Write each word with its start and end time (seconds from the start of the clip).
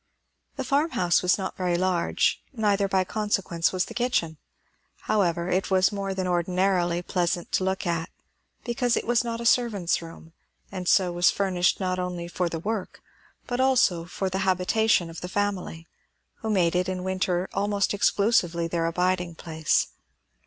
The 0.55 0.63
farmhouse 0.63 1.21
was 1.21 1.37
not 1.37 1.55
very 1.55 1.77
large, 1.77 2.41
neither 2.53 2.87
by 2.87 3.03
consequence 3.03 3.71
was 3.71 3.85
the 3.85 3.93
kitchen; 3.93 4.37
however, 5.01 5.47
it 5.49 5.69
was 5.69 5.91
more 5.91 6.15
than 6.15 6.25
ordinarily 6.25 7.03
pleasant 7.03 7.51
to 7.51 7.63
look 7.63 7.85
at, 7.85 8.09
because 8.63 8.97
it 8.97 9.05
was 9.05 9.23
not 9.23 9.39
a 9.39 9.45
servants' 9.45 10.01
room; 10.01 10.33
and 10.71 10.87
so 10.87 11.11
was 11.11 11.29
furnished 11.29 11.79
not 11.79 11.99
only 11.99 12.27
for 12.27 12.49
the 12.49 12.57
work, 12.57 13.03
but 13.45 13.59
also 13.59 14.05
for 14.05 14.27
the 14.27 14.39
habitation 14.39 15.07
of 15.07 15.21
the 15.21 15.29
family, 15.29 15.85
who 16.37 16.49
made 16.49 16.75
it 16.75 16.89
in 16.89 17.03
winter 17.03 17.47
almost 17.53 17.93
exclusively 17.93 18.67
their 18.67 18.87
abiding 18.87 19.35
place. 19.35 19.89